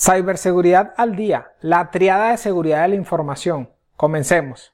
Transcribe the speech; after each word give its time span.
Ciberseguridad 0.00 0.94
al 0.96 1.16
día, 1.16 1.54
la 1.60 1.90
triada 1.90 2.30
de 2.30 2.36
seguridad 2.36 2.82
de 2.82 2.88
la 2.88 2.94
información. 2.94 3.70
Comencemos. 3.96 4.72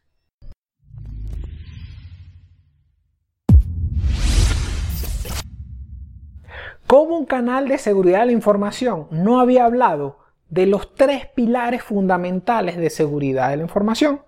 Como 6.86 7.16
un 7.16 7.24
canal 7.24 7.68
de 7.68 7.78
seguridad 7.78 8.20
de 8.20 8.26
la 8.26 8.32
información 8.32 9.06
no 9.10 9.40
había 9.40 9.64
hablado 9.64 10.18
de 10.50 10.66
los 10.66 10.94
tres 10.94 11.26
pilares 11.28 11.82
fundamentales 11.82 12.76
de 12.76 12.90
seguridad 12.90 13.48
de 13.48 13.56
la 13.56 13.62
información, 13.62 14.20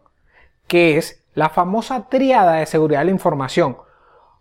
que 0.67 0.97
es 0.97 1.23
la 1.35 1.51
famosa 1.51 2.09
triada 2.09 2.55
de 2.55 2.65
seguridad 2.65 3.01
de 3.01 3.07
la 3.07 3.11
información. 3.11 3.77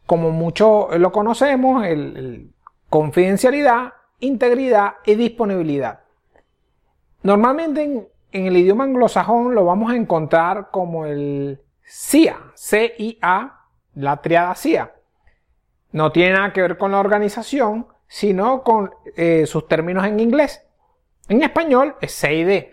Como 0.06 0.32
muchos 0.32 0.98
lo 0.98 1.12
conocemos, 1.12 1.86
el, 1.86 2.54
confidencialidad, 2.90 3.92
integridad 4.22 4.94
y 5.06 5.16
disponibilidad. 5.16 6.05
Normalmente 7.26 7.82
en, 7.82 8.46
el 8.46 8.56
idioma 8.56 8.84
anglosajón 8.84 9.56
lo 9.56 9.66
vamos 9.66 9.92
a 9.92 9.96
encontrar 9.96 10.70
como 10.70 11.08
el 11.08 11.60
CIA, 11.82 12.52
C-I-A, 12.54 13.66
la 13.96 14.22
triada 14.22 14.54
CIA. 14.54 14.94
No 15.92 16.12
tiene 16.12 16.34
nada 16.34 16.54
que 16.54 16.62
ver 16.62 16.78
con 16.78 16.92
la 16.92 17.00
organización, 17.00 17.88
sino 18.08 18.62
con 18.62 18.92
eh, 19.16 19.48
sus 19.48 19.68
términos 19.68 20.06
en 20.06 20.20
inglés. 20.20 20.68
En 21.28 21.42
español 21.42 21.96
es 22.00 22.14
CID. 22.16 22.66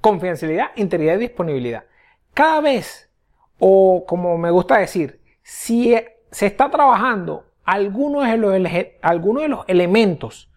Confidencialidad, 0.00 0.70
integridad 0.76 1.16
y 1.16 1.18
disponibilidad. 1.18 1.84
Cada 2.32 2.62
vez, 2.62 3.10
o 3.58 4.06
como 4.06 4.38
me 4.38 4.50
gusta 4.50 4.78
decir, 4.78 5.20
si 5.42 5.94
se 6.30 6.46
está 6.46 6.70
trabajando 6.70 7.44
algunos 7.64 8.26
de 8.26 8.38
los, 8.38 8.54
algunos 9.02 9.42
de 9.42 9.48
los 9.48 9.64
elementos 9.68 10.50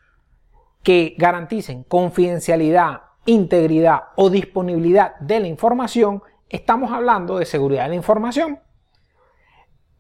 que 0.84 1.16
garanticen 1.18 1.84
confidencialidad, 1.84 3.04
integridad 3.26 4.04
o 4.16 4.30
disponibilidad 4.30 5.16
de 5.20 5.40
la 5.40 5.48
información, 5.48 6.22
estamos 6.50 6.92
hablando 6.92 7.38
de 7.38 7.46
seguridad 7.46 7.84
de 7.84 7.90
la 7.90 7.96
información. 7.96 8.60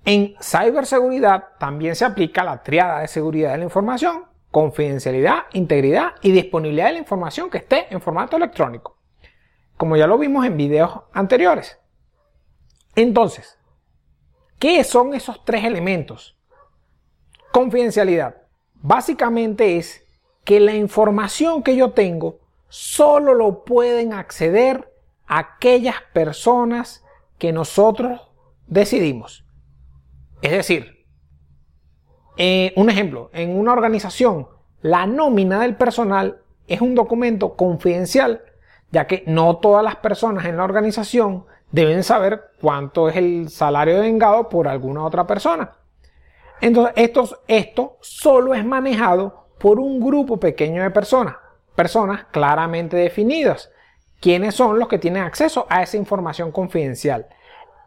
En 0.05 0.35
ciberseguridad 0.41 1.45
también 1.59 1.95
se 1.95 2.03
aplica 2.03 2.43
la 2.43 2.61
triada 2.61 2.99
de 2.99 3.07
seguridad 3.07 3.53
de 3.53 3.59
la 3.59 3.63
información, 3.63 4.25
confidencialidad, 4.51 5.45
integridad 5.53 6.15
y 6.21 6.31
disponibilidad 6.31 6.87
de 6.87 6.93
la 6.93 6.99
información 6.99 7.49
que 7.49 7.59
esté 7.59 7.87
en 7.89 8.01
formato 8.01 8.35
electrónico, 8.35 8.97
como 9.77 9.95
ya 9.95 10.05
lo 10.05 10.17
vimos 10.17 10.45
en 10.45 10.57
videos 10.57 10.99
anteriores. 11.13 11.79
Entonces, 12.95 13.57
¿qué 14.59 14.83
son 14.83 15.13
esos 15.13 15.45
tres 15.45 15.63
elementos? 15.63 16.37
Confidencialidad. 17.53 18.35
Básicamente 18.75 19.77
es 19.77 20.02
que 20.43 20.59
la 20.59 20.73
información 20.73 21.63
que 21.63 21.75
yo 21.75 21.91
tengo 21.91 22.39
solo 22.69 23.33
lo 23.33 23.63
pueden 23.63 24.13
acceder 24.13 24.91
aquellas 25.27 25.95
personas 26.13 27.03
que 27.37 27.53
nosotros 27.53 28.21
decidimos. 28.67 29.45
Es 30.41 30.51
decir, 30.51 31.05
eh, 32.37 32.73
un 32.75 32.89
ejemplo, 32.89 33.29
en 33.33 33.57
una 33.57 33.73
organización, 33.73 34.47
la 34.81 35.05
nómina 35.05 35.61
del 35.61 35.75
personal 35.75 36.41
es 36.67 36.81
un 36.81 36.95
documento 36.95 37.55
confidencial, 37.55 38.41
ya 38.91 39.07
que 39.07 39.23
no 39.27 39.57
todas 39.57 39.83
las 39.83 39.97
personas 39.97 40.45
en 40.45 40.57
la 40.57 40.63
organización 40.63 41.45
deben 41.71 42.03
saber 42.03 42.51
cuánto 42.59 43.09
es 43.09 43.15
el 43.15 43.49
salario 43.49 43.99
vengado 43.99 44.49
por 44.49 44.67
alguna 44.67 45.05
otra 45.05 45.25
persona. 45.25 45.73
Entonces, 46.61 46.93
esto, 46.97 47.41
esto 47.47 47.97
solo 48.01 48.53
es 48.53 48.65
manejado 48.65 49.42
por 49.63 49.79
un 49.79 50.01
grupo 50.01 50.41
pequeño 50.41 50.83
de 50.83 50.91
personas, 50.91 51.37
personas 51.73 52.25
claramente 52.31 52.97
definidas, 52.97 53.71
quienes 54.19 54.55
son 54.55 54.77
los 54.77 54.89
que 54.89 54.99
tienen 54.99 55.23
acceso 55.23 55.65
a 55.69 55.81
esa 55.81 55.95
información 55.95 56.51
confidencial. 56.51 57.27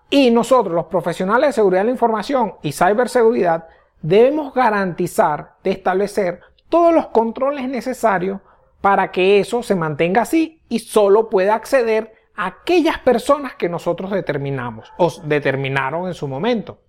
Y 0.08 0.30
nosotros, 0.30 0.74
los 0.74 0.86
profesionales 0.86 1.50
de 1.50 1.52
seguridad 1.52 1.82
de 1.82 1.88
la 1.88 1.90
información 1.90 2.54
y 2.62 2.72
ciberseguridad, 2.72 3.68
debemos 4.00 4.54
garantizar 4.54 5.56
de 5.62 5.72
establecer 5.72 6.40
todos 6.70 6.94
los 6.94 7.08
controles 7.08 7.68
necesarios 7.68 8.40
para 8.80 9.12
que 9.12 9.38
eso 9.38 9.62
se 9.62 9.74
mantenga 9.74 10.22
así 10.22 10.62
y 10.70 10.78
solo 10.78 11.28
pueda 11.28 11.54
acceder 11.54 12.14
a 12.36 12.46
aquellas 12.46 13.00
personas 13.00 13.54
que 13.54 13.68
nosotros 13.68 14.10
determinamos 14.12 14.90
o 14.96 15.12
determinaron 15.24 16.06
en 16.06 16.14
su 16.14 16.26
momento. 16.26 16.80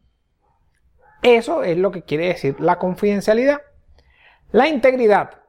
Eso 1.24 1.64
es 1.64 1.78
lo 1.78 1.92
que 1.92 2.04
quiere 2.04 2.28
decir 2.28 2.56
la 2.62 2.80
confidencialidad. 2.80 3.60
La 4.52 4.68
integridad, 4.68 5.42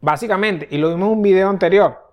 básicamente, 0.00 0.68
y 0.70 0.78
lo 0.78 0.90
vimos 0.90 1.06
en 1.06 1.12
un 1.12 1.22
video 1.22 1.48
anterior, 1.48 2.12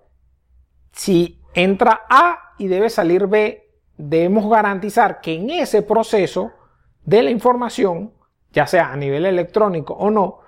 si 0.92 1.42
entra 1.54 2.06
A 2.10 2.54
y 2.58 2.68
debe 2.68 2.90
salir 2.90 3.28
B, 3.28 3.70
debemos 3.98 4.50
garantizar 4.50 5.22
que 5.22 5.34
en 5.34 5.50
ese 5.50 5.82
proceso 5.82 6.52
de 7.04 7.24
la 7.24 7.30
información, 7.30 8.14
ya 8.52 8.68
sea 8.68 8.92
a 8.92 8.96
nivel 8.96 9.26
electrónico 9.26 9.94
o 9.94 10.10
no, 10.10 10.40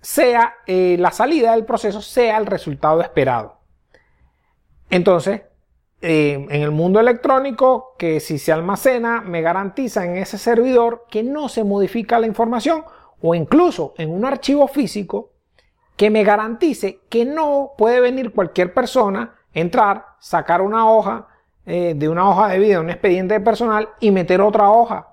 sea 0.00 0.54
eh, 0.66 0.96
la 0.98 1.10
salida 1.10 1.52
del 1.52 1.64
proceso 1.64 2.00
sea 2.00 2.38
el 2.38 2.46
resultado 2.46 3.00
esperado. 3.00 3.58
Entonces, 4.90 5.42
eh, 6.00 6.46
en 6.48 6.62
el 6.62 6.70
mundo 6.70 7.00
electrónico, 7.00 7.94
que 7.98 8.20
si 8.20 8.38
se 8.38 8.52
almacena, 8.52 9.20
me 9.20 9.42
garantiza 9.42 10.04
en 10.04 10.16
ese 10.16 10.38
servidor 10.38 11.06
que 11.10 11.22
no 11.22 11.48
se 11.48 11.64
modifica 11.64 12.20
la 12.20 12.26
información 12.26 12.84
o 13.20 13.34
incluso 13.34 13.94
en 13.98 14.10
un 14.10 14.24
archivo 14.24 14.66
físico 14.68 15.32
que 15.96 16.10
me 16.10 16.22
garantice 16.22 17.00
que 17.08 17.24
no 17.24 17.72
puede 17.76 18.00
venir 18.00 18.32
cualquier 18.32 18.72
persona, 18.72 19.34
entrar, 19.52 20.04
sacar 20.20 20.62
una 20.62 20.88
hoja 20.90 21.26
eh, 21.66 21.94
de 21.96 22.08
una 22.08 22.30
hoja 22.30 22.48
de 22.48 22.60
vida, 22.60 22.80
un 22.80 22.88
expediente 22.88 23.40
personal 23.40 23.88
y 24.00 24.10
meter 24.10 24.40
otra 24.40 24.70
hoja 24.70 25.08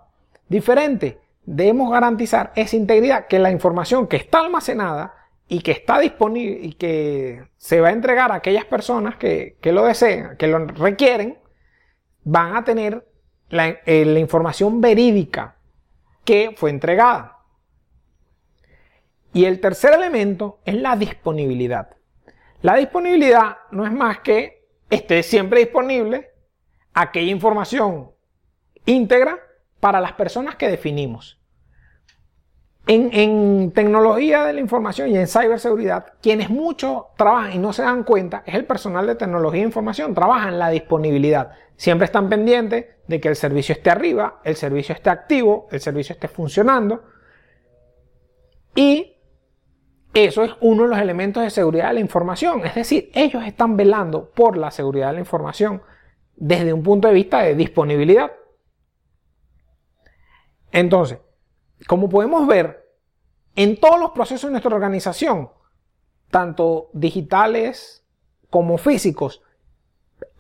diferente. 0.48 1.20
Debemos 1.44 1.92
garantizar 1.92 2.52
esa 2.56 2.76
integridad, 2.76 3.28
que 3.28 3.40
la 3.40 3.52
información 3.52 4.08
que 4.08 4.18
está 4.18 4.40
almacenada 4.40 5.14
y 5.48 5.62
que 5.62 5.72
está 5.72 6.00
disponible 6.00 6.60
y 6.62 6.74
que 6.74 7.48
se 7.58 7.82
va 7.82 7.90
a 7.90 7.92
entregar 7.92 8.32
a 8.32 8.36
aquellas 8.36 8.66
personas 8.66 9.16
que, 9.16 9.58
lo 9.64 9.86
desean, 9.86 10.38
que 10.38 10.48
lo 10.48 10.66
requieren, 10.66 11.40
van 12.24 12.56
a 12.56 12.64
tener 12.64 13.08
la, 13.50 13.68
eh, 13.86 14.06
la 14.06 14.20
información 14.20 14.82
verídica 14.82 15.58
que 16.24 16.54
fue 16.56 16.70
entregada. 16.70 17.35
Y 19.36 19.44
el 19.44 19.60
tercer 19.60 19.94
elemento 19.94 20.60
es 20.64 20.76
la 20.76 20.96
disponibilidad. 20.96 21.90
La 22.62 22.76
disponibilidad 22.76 23.58
no 23.72 23.86
es 23.86 23.92
más 23.92 24.20
que 24.20 24.66
esté 24.90 25.24
siempre 25.24 25.60
disponible 25.60 26.30
aquella 26.94 27.32
información 27.32 28.12
íntegra 28.86 29.38
para 29.82 30.00
las 30.00 30.14
personas 30.14 30.56
que 30.56 30.70
definimos. 30.70 31.38
En, 32.88 33.72
tecnología 33.72 34.46
de 34.46 34.54
la 34.54 34.62
información 34.62 35.10
y 35.10 35.18
en 35.18 35.28
ciberseguridad, 35.28 36.14
quienes 36.22 36.50
mucho 36.50 37.08
trabajan 37.18 37.56
y 37.56 37.58
no 37.58 37.74
se 37.74 37.82
dan 37.82 38.06
cuenta 38.06 38.42
es 38.46 38.56
el 38.56 38.64
personal 38.64 39.06
de 39.06 39.16
tecnología 39.16 39.64
e 39.64 39.66
información, 39.66 40.14
trabajan 40.14 40.58
la 40.58 40.70
disponibilidad. 40.70 41.52
Siempre 41.76 42.06
están 42.06 42.30
pendientes 42.30 42.86
de 43.06 43.20
que 43.20 43.28
el 43.28 43.36
servicio 43.36 43.74
esté 43.74 43.90
arriba, 43.90 44.40
el 44.46 44.56
servicio 44.56 44.96
esté 44.96 45.10
activo, 45.10 45.68
el 45.72 45.82
servicio 45.82 46.14
esté 46.14 46.30
funcionando. 46.30 47.04
Y 48.76 49.15
eso 50.16 50.44
es 50.44 50.52
uno 50.62 50.84
de 50.84 50.90
los 50.90 51.00
elementos 51.00 51.44
de 51.44 51.50
seguridad 51.50 51.90
de 51.90 51.96
la 51.96 52.00
información. 52.00 52.66
Es 52.66 52.74
decir, 52.74 53.12
ellos 53.14 53.44
están 53.46 53.76
velando 53.76 54.32
por 54.32 54.56
la 54.56 54.72
seguridad 54.72 55.08
de 55.08 55.16
la 55.16 55.20
información 55.20 55.82
desde 56.38 56.72
un 56.72 56.84
punto 56.84 57.10
de 57.10 57.14
vista 57.14 57.42
de 57.42 57.54
disponibilidad. 57.54 58.32
Entonces, 60.72 61.20
como 61.86 62.08
podemos 62.08 62.48
ver, 62.48 62.90
en 63.58 63.78
todos 63.78 64.00
los 64.00 64.12
procesos 64.12 64.48
de 64.48 64.52
nuestra 64.52 64.74
organización, 64.74 65.50
tanto 66.32 66.90
digitales 66.94 68.06
como 68.50 68.78
físicos, 68.78 69.42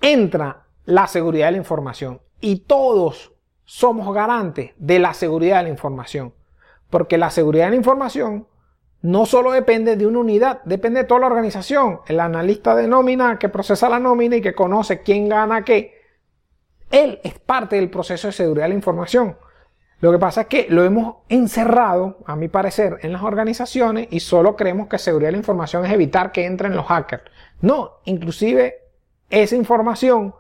entra 0.01 0.67
la 0.85 1.07
seguridad 1.07 1.47
de 1.47 1.53
la 1.53 1.57
información. 1.57 2.21
Y 2.39 2.59
todos 2.59 3.33
somos 3.65 4.13
garantes 4.13 4.71
de 4.77 4.99
la 4.99 5.13
seguridad 5.13 5.57
de 5.57 5.63
la 5.63 5.69
información. 5.69 6.33
Porque 6.89 7.17
la 7.17 7.29
seguridad 7.29 7.65
de 7.65 7.71
la 7.71 7.77
información 7.77 8.47
no 9.05 9.27
solo 9.27 9.51
depende 9.51 9.97
de 9.97 10.07
una 10.07 10.17
unidad, 10.17 10.61
depende 10.65 11.01
de 11.01 11.05
toda 11.05 11.19
la 11.19 11.27
organización. 11.27 11.99
El 12.07 12.19
analista 12.19 12.75
de 12.75 12.87
nómina 12.87 13.37
que 13.37 13.49
procesa 13.49 13.87
la 13.87 13.99
nómina 13.99 14.37
y 14.37 14.41
que 14.41 14.55
conoce 14.55 15.03
quién 15.03 15.29
gana 15.29 15.63
qué, 15.63 16.01
él 16.89 17.19
es 17.23 17.37
parte 17.37 17.75
del 17.75 17.91
proceso 17.91 18.27
de 18.27 18.33
seguridad 18.33 18.65
de 18.65 18.69
la 18.69 18.75
información. 18.75 19.37
Lo 19.99 20.11
que 20.11 20.17
pasa 20.17 20.41
es 20.41 20.47
que 20.47 20.65
lo 20.69 20.83
hemos 20.83 21.17
encerrado, 21.29 22.17
a 22.25 22.35
mi 22.35 22.47
parecer, 22.47 22.97
en 23.03 23.13
las 23.13 23.21
organizaciones 23.21 24.07
y 24.09 24.21
solo 24.21 24.55
creemos 24.55 24.87
que 24.87 24.97
seguridad 24.97 25.27
de 25.27 25.33
la 25.33 25.37
información 25.37 25.85
es 25.85 25.91
evitar 25.91 26.31
que 26.31 26.45
entren 26.45 26.75
los 26.75 26.87
hackers. 26.87 27.25
No, 27.61 27.99
inclusive 28.05 28.85
esa 29.29 29.55
información 29.55 30.33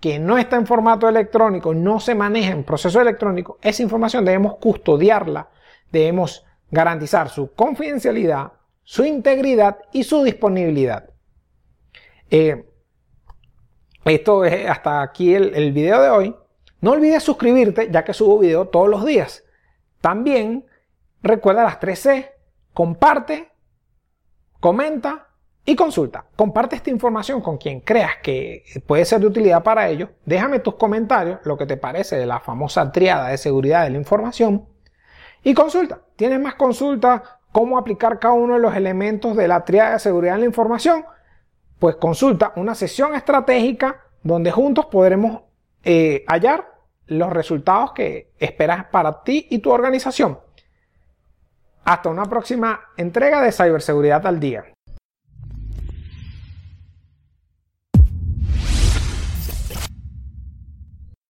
que 0.00 0.18
no 0.18 0.38
está 0.38 0.56
en 0.56 0.66
formato 0.66 1.06
electrónico, 1.06 1.74
no 1.74 2.00
se 2.00 2.14
maneja 2.14 2.52
en 2.52 2.64
proceso 2.64 2.98
electrónico, 2.98 3.58
esa 3.60 3.82
información 3.82 4.24
debemos 4.24 4.56
custodiarla, 4.56 5.50
debemos 5.92 6.45
garantizar 6.70 7.28
su 7.28 7.52
confidencialidad, 7.52 8.52
su 8.82 9.04
integridad 9.04 9.78
y 9.92 10.04
su 10.04 10.22
disponibilidad. 10.22 11.10
Eh, 12.30 12.64
esto 14.04 14.44
es 14.44 14.68
hasta 14.68 15.02
aquí 15.02 15.34
el, 15.34 15.72
video 15.72 16.00
de 16.00 16.10
hoy. 16.10 16.36
No 16.80 16.92
olvides 16.92 17.22
suscribirte 17.22 17.88
ya 17.90 18.04
que 18.04 18.14
subo 18.14 18.38
video 18.38 18.68
todos 18.68 18.88
los 18.88 19.04
días. 19.04 19.44
También 20.00 20.66
recuerda 21.22 21.64
las 21.64 21.80
3C. 21.80 22.30
Comparte, 22.72 23.50
comenta 24.60 25.28
y 25.64 25.74
consulta. 25.74 26.26
Comparte 26.36 26.76
esta 26.76 26.90
información 26.90 27.40
con 27.40 27.58
quien 27.58 27.80
creas 27.80 28.18
que 28.22 28.62
puede 28.86 29.04
ser 29.04 29.20
de 29.20 29.26
utilidad 29.26 29.64
para 29.64 29.88
ellos. 29.88 30.10
Déjame 30.24 30.60
tus 30.60 30.76
comentarios, 30.76 31.40
lo 31.44 31.56
que 31.56 31.66
te 31.66 31.76
parece 31.76 32.16
de 32.16 32.26
la 32.26 32.38
famosa 32.38 32.92
triada 32.92 33.28
de 33.28 33.38
seguridad 33.38 33.84
de 33.84 33.90
la 33.90 33.98
información. 33.98 34.68
Y 35.46 35.54
consulta. 35.54 36.00
¿Tienes 36.16 36.40
más 36.40 36.56
consultas? 36.56 37.22
¿Cómo 37.52 37.78
aplicar 37.78 38.18
cada 38.18 38.34
uno 38.34 38.54
de 38.54 38.60
los 38.60 38.74
elementos 38.74 39.36
de 39.36 39.46
la 39.46 39.64
triada 39.64 39.92
de 39.92 40.00
seguridad 40.00 40.32
de 40.32 40.40
la 40.40 40.46
información? 40.46 41.04
Pues 41.78 41.94
consulta 41.94 42.52
una 42.56 42.74
sesión 42.74 43.14
estratégica 43.14 44.06
donde 44.24 44.50
juntos 44.50 44.86
podremos 44.86 45.42
eh, 45.84 46.24
hallar 46.26 46.68
los 47.06 47.32
resultados 47.32 47.92
que 47.92 48.32
esperas 48.40 48.86
para 48.86 49.22
ti 49.22 49.46
y 49.48 49.60
tu 49.60 49.70
organización. 49.70 50.40
Hasta 51.84 52.08
una 52.08 52.24
próxima 52.24 52.80
entrega 52.96 53.40
de 53.40 53.52
Ciberseguridad 53.52 54.26
al 54.26 54.40
Día. 54.40 54.64